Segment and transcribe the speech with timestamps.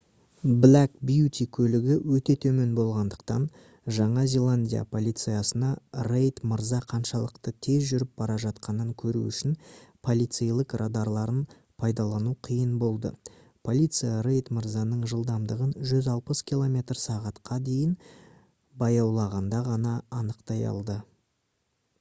[0.61, 3.43] black beauty көлігі өте төмен болғандықтан
[3.97, 5.69] жаңа зеландия полициясына
[6.07, 9.53] рейд мырза қаншалықты тез жүріп бара жатқанын көру үшін
[10.09, 11.43] полицейлік радарларын
[11.83, 13.13] пайдалану қиын болды.
[13.69, 17.93] полиция рейд мырзаның жылдамдығын 160 км/сағ-қа дейін
[18.85, 20.97] баяулағанда ғана анықтай алды